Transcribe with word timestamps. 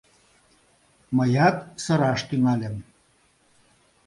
Мыят 1.15 1.57
сыраш 1.83 2.19
тӱҥальым: 2.27 2.75